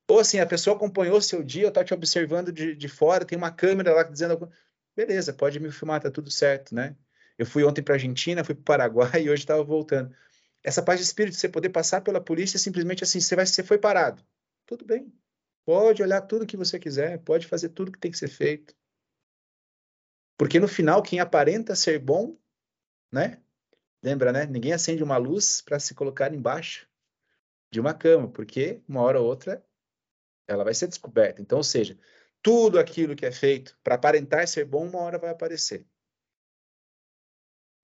[0.07, 3.37] Ou assim, a pessoa acompanhou o seu dia, está te observando de, de fora, tem
[3.37, 4.49] uma câmera lá dizendo,
[4.95, 6.95] beleza, pode me filmar, tá tudo certo, né?
[7.37, 10.13] Eu fui ontem para Argentina, fui para o Paraguai e hoje estava voltando.
[10.63, 13.77] Essa paz de espírito, você poder passar pela polícia, simplesmente assim, você, vai, você foi
[13.77, 14.23] parado.
[14.65, 15.13] Tudo bem.
[15.65, 18.75] Pode olhar tudo que você quiser, pode fazer tudo que tem que ser feito.
[20.37, 22.37] Porque no final, quem aparenta ser bom,
[23.11, 23.41] né?
[24.01, 24.45] Lembra, né?
[24.45, 26.87] Ninguém acende uma luz para se colocar embaixo
[27.71, 29.63] de uma cama, porque uma hora ou outra
[30.47, 31.41] ela vai ser descoberta.
[31.41, 31.97] Então, ou seja,
[32.41, 35.85] tudo aquilo que é feito para aparentar ser bom, uma hora vai aparecer.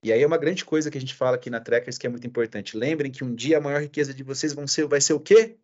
[0.05, 2.09] E aí é uma grande coisa que a gente fala aqui na Trekkers que é
[2.11, 2.77] muito importante.
[2.77, 5.57] Lembrem que um dia a maior riqueza de vocês vão ser, vai ser o quê?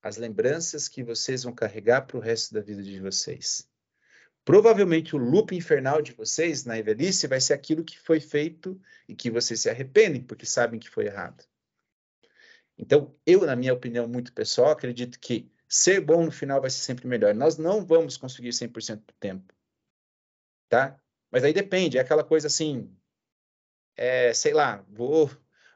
[0.00, 3.68] As lembranças que vocês vão carregar para o resto da vida de vocês.
[4.44, 9.16] Provavelmente o loop infernal de vocês na velhice vai ser aquilo que foi feito e
[9.16, 11.44] que vocês se arrependem porque sabem que foi errado.
[12.78, 16.84] Então, eu, na minha opinião muito pessoal, acredito que ser bom no final vai ser
[16.84, 17.34] sempre melhor.
[17.34, 19.52] Nós não vamos conseguir 100% do tempo.
[20.68, 21.01] Tá?
[21.32, 22.94] Mas aí depende, é aquela coisa assim,
[23.96, 25.30] é, sei lá, vou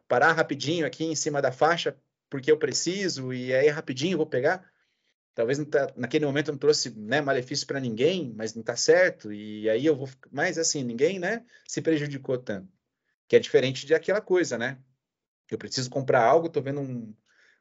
[0.07, 1.97] parar rapidinho aqui em cima da faixa
[2.29, 4.71] porque eu preciso e aí rapidinho vou pegar.
[5.35, 9.33] Talvez tá, naquele momento não trouxe né, malefício para ninguém, mas não está certo.
[9.33, 10.09] E aí eu vou.
[10.31, 12.69] Mas assim, ninguém né, se prejudicou tanto.
[13.29, 14.79] Que é diferente de aquela coisa, né?
[15.51, 17.15] Eu preciso comprar algo, estou vendo um,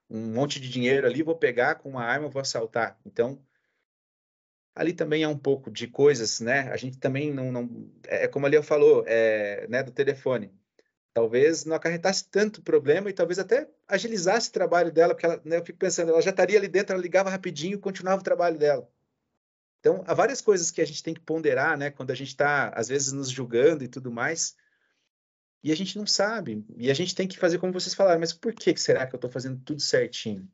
[0.10, 3.00] um monte de dinheiro ali, vou pegar com uma arma, vou assaltar.
[3.06, 3.42] Então,
[4.76, 6.70] ali também é um pouco de coisas, né?
[6.72, 10.54] A gente também não, não é, é como a Lia falou, é, né, do telefone.
[11.14, 15.58] Talvez não acarretasse tanto problema e talvez até agilizasse o trabalho dela, porque ela, né,
[15.58, 18.58] eu fico pensando, ela já estaria ali dentro, ela ligava rapidinho e continuava o trabalho
[18.58, 18.90] dela.
[19.80, 22.70] Então, há várias coisas que a gente tem que ponderar, né, quando a gente está,
[22.70, 24.58] às vezes, nos julgando e tudo mais,
[25.64, 26.66] e a gente não sabe.
[26.78, 29.18] E a gente tem que fazer como vocês falaram, mas por que será que eu
[29.18, 30.48] estou fazendo tudo certinho?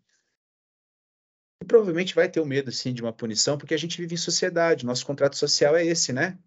[1.61, 4.17] E provavelmente vai ter o medo, sim, de uma punição, porque a gente vive em
[4.17, 4.83] sociedade.
[4.83, 6.39] Nosso contrato social é esse, né?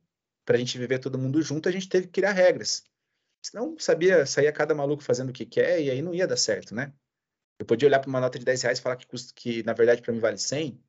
[0.44, 2.84] Para a gente viver todo mundo junto, a gente teve que criar regras.
[3.40, 6.74] Senão, sabia, saía cada maluco fazendo o que quer e aí não ia dar certo,
[6.74, 6.92] né?
[7.60, 9.72] Eu podia olhar para uma nota de 10 reais e falar que, custa, que na
[9.72, 10.82] verdade, para mim vale 100.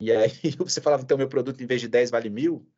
[0.00, 2.70] E aí você falava, então, meu produto, em vez de 10, vale mil.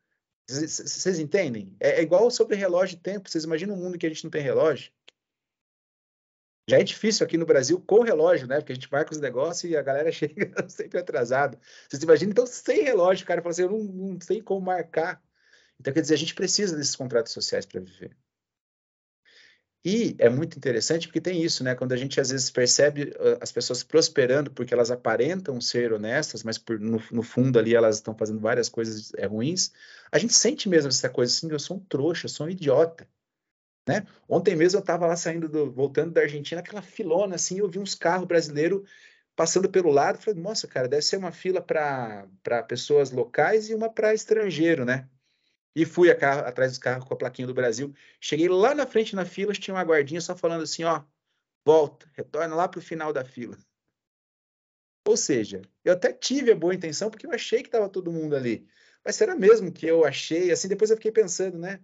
[0.47, 1.75] Vocês entendem?
[1.81, 3.29] É, é igual sobre relógio de tempo.
[3.29, 4.91] Vocês imaginam um mundo que a gente não tem relógio?
[6.69, 8.57] Já é difícil aqui no Brasil com relógio, né?
[8.57, 11.57] Porque a gente marca os negócios e a galera chega sempre atrasado.
[11.89, 15.21] Vocês imaginam, então, sem relógio, o cara fala assim, eu não, não sei como marcar.
[15.79, 18.15] Então, quer dizer, a gente precisa desses contratos sociais para viver.
[19.85, 21.75] E é muito interessante porque tem isso, né?
[21.75, 26.41] Quando a gente às vezes percebe uh, as pessoas prosperando porque elas aparentam ser honestas,
[26.41, 29.73] mas por, no, no, fundo ali elas estão fazendo várias coisas é, ruins,
[30.09, 33.05] a gente sente mesmo essa coisa assim, eu sou um trouxa, eu sou um idiota.
[33.87, 34.05] Né?
[34.29, 37.79] Ontem mesmo eu estava lá saindo, do, voltando da Argentina, aquela filona, assim, eu vi
[37.79, 38.89] uns carros brasileiros
[39.35, 43.89] passando pelo lado, falei, nossa, cara, deve ser uma fila para pessoas locais e uma
[43.89, 45.09] para estrangeiro, né?
[45.75, 47.93] E fui carro, atrás dos carros com a plaquinha do Brasil.
[48.21, 51.03] Cheguei lá na frente na fila, tinha uma guardinha só falando assim, ó,
[51.65, 53.57] volta, retorna lá para o final da fila.
[55.05, 58.35] Ou seja, eu até tive a boa intenção porque eu achei que estava todo mundo
[58.35, 58.67] ali.
[59.03, 60.51] Mas será mesmo que eu achei?
[60.51, 61.81] Assim, depois eu fiquei pensando, né?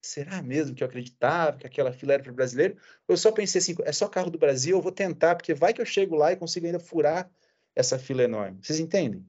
[0.00, 2.76] Será mesmo que eu acreditava que aquela fila era para brasileiro?
[3.08, 5.80] Eu só pensei assim, é só carro do Brasil, eu vou tentar, porque vai que
[5.80, 7.30] eu chego lá e consigo ainda furar
[7.74, 8.58] essa fila enorme.
[8.62, 9.26] Vocês entendem?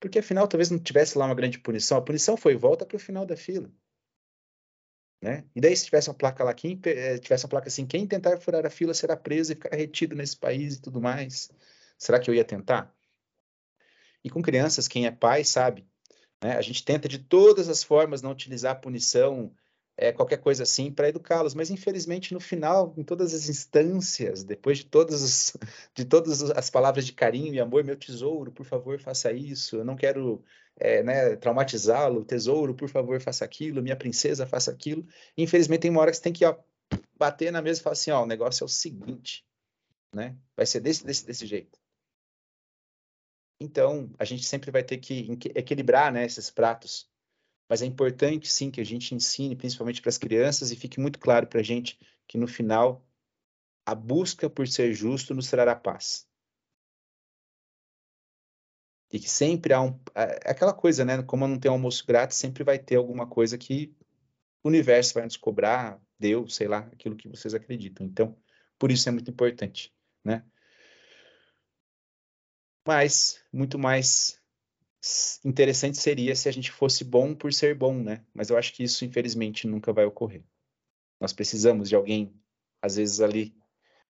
[0.00, 1.98] Porque afinal talvez não tivesse lá uma grande punição.
[1.98, 3.70] A punição foi volta para o final da fila.
[5.22, 5.44] Né?
[5.54, 8.38] E daí, se tivesse uma placa lá, quem, eh, tivesse uma placa assim, quem tentar
[8.38, 11.50] furar a fila será preso e ficar retido nesse país e tudo mais.
[11.98, 12.94] Será que eu ia tentar?
[14.22, 15.86] E com crianças, quem é pai sabe
[16.42, 16.56] né?
[16.56, 19.52] A gente tenta de todas as formas não utilizar a punição,
[19.96, 24.78] é, qualquer coisa assim, para educá-los, mas infelizmente no final, em todas as instâncias, depois
[24.78, 25.56] de todas, as,
[25.94, 29.84] de todas as palavras de carinho e amor, meu tesouro, por favor, faça isso, eu
[29.84, 30.44] não quero
[30.78, 35.06] é, né, traumatizá-lo, tesouro, por favor, faça aquilo, minha princesa, faça aquilo.
[35.36, 36.56] infelizmente tem uma hora que você tem que ó,
[37.18, 39.46] bater na mesa e falar assim, ó, o negócio é o seguinte,
[40.14, 40.36] né?
[40.54, 41.78] Vai ser desse, desse, desse jeito.
[43.60, 47.08] Então, a gente sempre vai ter que equilibrar né, esses pratos.
[47.68, 51.18] Mas é importante, sim, que a gente ensine, principalmente para as crianças, e fique muito
[51.18, 53.04] claro para a gente que, no final,
[53.84, 56.28] a busca por ser justo nos trará paz.
[59.12, 59.98] E que sempre há um.
[60.14, 61.22] É aquela coisa, né?
[61.22, 63.94] Como não tem almoço grátis, sempre vai ter alguma coisa que
[64.62, 68.04] o universo vai nos cobrar, Deus, sei lá, aquilo que vocês acreditam.
[68.04, 68.36] Então,
[68.78, 70.44] por isso é muito importante, né?
[72.86, 74.40] Mas muito mais
[75.44, 78.24] interessante seria se a gente fosse bom por ser bom, né?
[78.32, 80.44] Mas eu acho que isso, infelizmente, nunca vai ocorrer.
[81.20, 82.32] Nós precisamos de alguém,
[82.80, 83.56] às vezes, ali,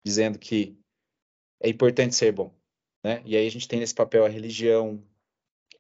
[0.05, 0.77] dizendo que
[1.61, 2.53] é importante ser bom,
[3.03, 3.23] né?
[3.25, 5.03] E aí a gente tem nesse papel a religião,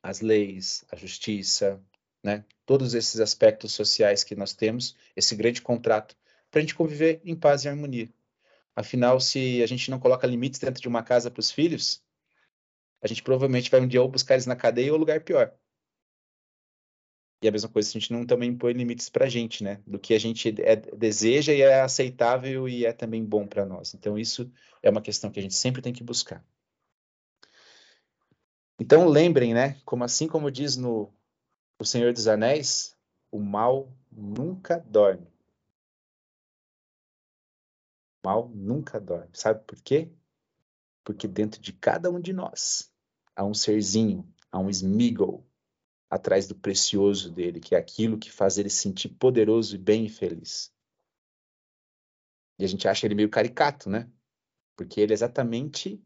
[0.02, 1.82] as leis, a justiça,
[2.22, 2.44] né?
[2.64, 6.16] Todos esses aspectos sociais que nós temos, esse grande contrato,
[6.50, 8.08] para a gente conviver em paz e harmonia.
[8.76, 12.04] Afinal, se a gente não coloca limites dentro de uma casa para os filhos,
[13.04, 15.54] a gente provavelmente vai um dia ou buscar eles na cadeia ou lugar pior.
[17.42, 19.82] E a mesma coisa, a gente não também impõe limites para a gente, né?
[19.86, 23.92] Do que a gente é, deseja e é aceitável e é também bom para nós.
[23.92, 24.50] Então, isso
[24.82, 26.42] é uma questão que a gente sempre tem que buscar.
[28.80, 29.78] Então, lembrem, né?
[29.84, 31.12] Como assim como diz no
[31.78, 32.96] O Senhor dos Anéis,
[33.30, 35.26] o mal nunca dorme.
[38.22, 39.28] O mal nunca dorme.
[39.34, 40.10] Sabe por quê?
[41.04, 42.93] Porque dentro de cada um de nós
[43.36, 45.46] a um serzinho, a um Smeagol,
[46.08, 50.06] atrás do precioso dele, que é aquilo que faz ele se sentir poderoso e bem
[50.06, 50.72] e feliz.
[52.58, 54.08] E a gente acha ele meio caricato, né?
[54.76, 56.00] Porque ele é exatamente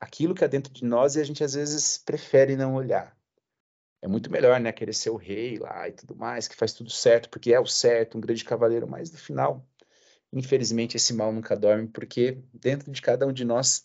[0.00, 3.16] aquilo que há dentro de nós e a gente às vezes prefere não olhar.
[4.00, 4.72] É muito melhor, né?
[4.72, 7.66] Querer ser o rei lá e tudo mais, que faz tudo certo, porque é o
[7.66, 9.64] certo, um grande cavaleiro, mas no final,
[10.32, 13.84] infelizmente, esse mal nunca dorme, porque dentro de cada um de nós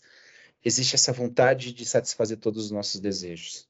[0.64, 3.68] existe essa vontade de satisfazer todos os nossos desejos.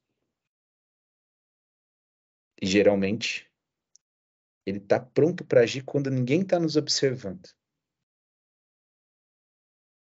[2.61, 3.51] E geralmente,
[4.65, 7.47] ele está pronto para agir quando ninguém está nos observando.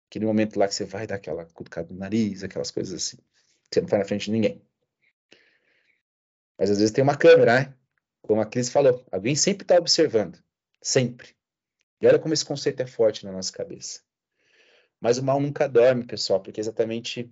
[0.07, 3.17] Aquele momento lá que você vai dar aquela cutucada no nariz, aquelas coisas assim.
[3.69, 4.61] Você não faz na frente de ninguém.
[6.57, 7.77] Mas às vezes tem uma câmera, né?
[8.21, 10.41] Como a Cris falou, alguém sempre está observando.
[10.81, 11.35] Sempre.
[11.99, 14.01] E olha como esse conceito é forte na nossa cabeça.
[15.05, 17.31] Mas o mal nunca dorme, pessoal, porque exatamente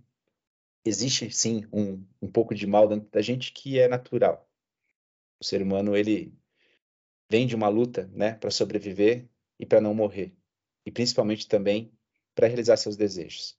[0.85, 4.47] existe sim um, um pouco de mal dentro da gente que é natural.
[5.41, 6.37] O ser humano, ele
[7.27, 9.27] vem de uma luta, né, para sobreviver
[9.59, 10.37] e para não morrer.
[10.85, 11.91] E principalmente também
[12.35, 13.57] para realizar seus desejos.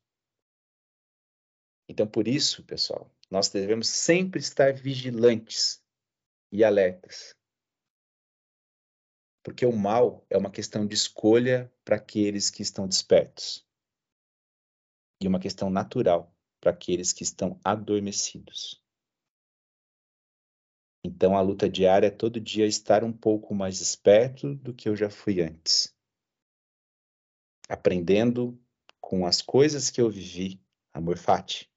[1.89, 5.83] Então, por isso, pessoal, nós devemos sempre estar vigilantes
[6.53, 7.35] e alertas.
[9.43, 13.64] Porque o mal é uma questão de escolha para aqueles que estão despertos.
[15.25, 18.79] E uma questão natural para aqueles que estão adormecidos.
[21.03, 24.95] Então a luta diária é todo dia estar um pouco mais esperto do que eu
[24.95, 25.97] já fui antes.
[27.67, 28.63] Aprendendo
[29.01, 30.61] com as coisas que eu vivi,
[30.93, 31.73] amor fati.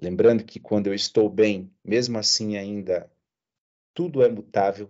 [0.00, 3.12] Lembrando que quando eu estou bem, mesmo assim ainda
[3.92, 4.88] tudo é mutável,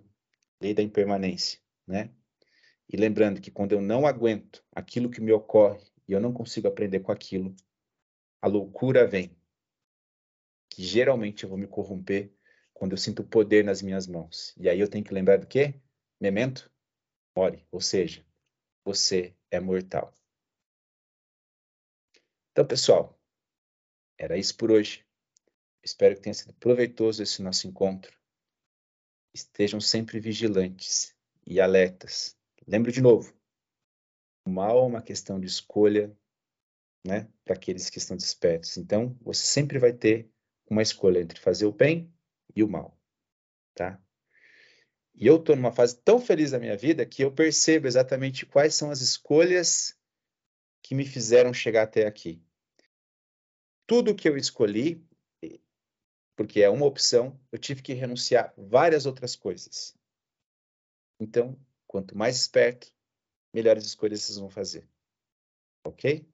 [0.61, 2.11] lei da impermanência, né?
[2.87, 6.69] E lembrando que quando eu não aguento aquilo que me ocorre e eu não consigo
[6.69, 7.55] aprender com aquilo,
[8.41, 9.37] a loucura vem.
[10.71, 12.33] Que geralmente eu vou me corromper
[12.73, 14.55] quando eu sinto poder nas minhas mãos.
[14.57, 15.75] E aí eu tenho que lembrar do quê?
[16.21, 16.71] Memento
[17.37, 18.25] mori, ou seja,
[18.85, 20.13] você é mortal.
[22.51, 23.19] Então, pessoal,
[24.19, 25.07] era isso por hoje.
[25.83, 28.17] Espero que tenha sido proveitoso esse nosso encontro.
[29.35, 32.37] Estejam sempre vigilantes e alertas.
[32.67, 33.35] Lembre de novo:
[34.51, 36.17] mal é uma questão de escolha
[37.07, 38.77] né, para aqueles que estão despertos.
[38.77, 40.31] Então, você sempre vai ter
[40.71, 42.13] uma escolha entre fazer o bem
[42.55, 42.99] e o mal.
[43.75, 44.01] Tá?
[45.15, 48.75] E eu estou numa fase tão feliz da minha vida que eu percebo exatamente quais
[48.75, 49.99] são as escolhas
[50.83, 52.43] que me fizeram chegar até aqui
[53.93, 55.07] tudo que eu escolhi,
[56.35, 59.95] porque é uma opção, eu tive que renunciar várias outras coisas.
[61.21, 62.91] Então, quanto mais esperto,
[63.53, 64.89] melhores escolhas vocês vão fazer.
[65.85, 66.27] Ok?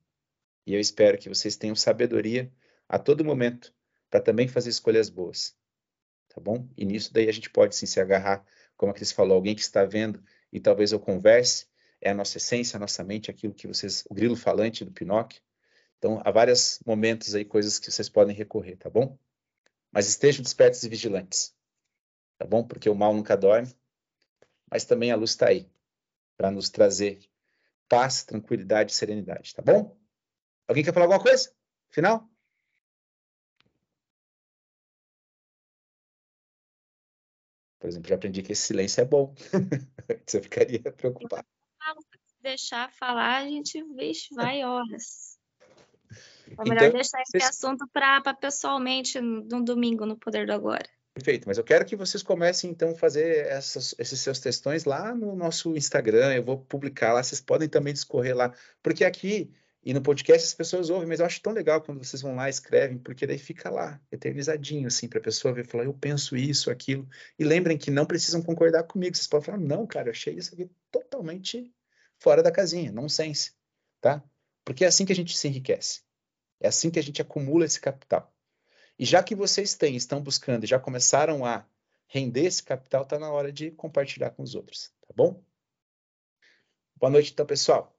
[0.66, 2.52] E eu espero que vocês tenham sabedoria
[2.88, 3.74] a todo momento
[4.10, 5.56] para também fazer escolhas boas.
[6.28, 6.68] Tá bom?
[6.76, 8.44] E nisso daí a gente pode sim se agarrar,
[8.76, 11.66] como a Cris falou, alguém que está vendo e talvez eu converse,
[12.00, 15.42] é a nossa essência, a nossa mente, aquilo que vocês, o grilo falante do Pinóquio,
[15.98, 19.18] então, há vários momentos aí, coisas que vocês podem recorrer, tá bom?
[19.90, 21.54] Mas estejam despertos e vigilantes,
[22.38, 22.64] tá bom?
[22.64, 23.74] Porque o mal nunca dorme,
[24.70, 25.68] mas também a luz está aí
[26.39, 27.18] para nos trazer
[27.89, 29.99] paz, tranquilidade e serenidade, tá bom?
[30.68, 31.53] Alguém quer falar alguma coisa?
[31.91, 32.30] Final?
[37.80, 39.34] Por exemplo, já aprendi que esse silêncio é bom.
[40.26, 41.47] Você ficaria preocupado.
[42.26, 45.39] Se deixar falar, a gente vixe, vai horas.
[46.59, 47.49] É melhor então, deixar esse vocês...
[47.49, 50.89] assunto para pessoalmente no domingo, no Poder do Agora.
[51.18, 55.12] Perfeito, mas eu quero que vocês comecem então a fazer essas, esses seus textões lá
[55.12, 59.52] no nosso Instagram, eu vou publicar lá, vocês podem também discorrer lá, porque aqui
[59.82, 62.48] e no podcast as pessoas ouvem, mas eu acho tão legal quando vocês vão lá
[62.48, 66.70] escrevem, porque daí fica lá, eternizadinho, assim, para a pessoa ver, falar, eu penso isso,
[66.70, 67.08] aquilo.
[67.36, 70.54] E lembrem que não precisam concordar comigo, vocês podem falar, não, cara, eu achei isso
[70.54, 71.74] aqui totalmente
[72.20, 73.54] fora da casinha, nonsense,
[74.00, 74.22] tá?
[74.64, 76.00] Porque é assim que a gente se enriquece.
[76.60, 78.32] É assim que a gente acumula esse capital.
[78.99, 81.64] E já que vocês têm, estão buscando, já começaram a
[82.09, 85.42] render esse capital, está na hora de compartilhar com os outros, tá bom?
[86.96, 87.96] Boa noite, então, pessoal.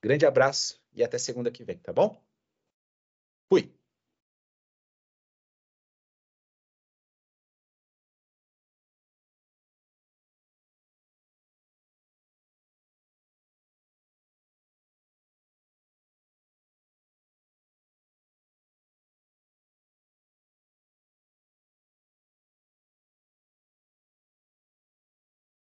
[0.00, 2.22] Grande abraço e até segunda que vem, tá bom?